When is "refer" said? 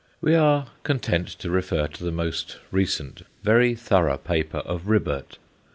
1.51-1.85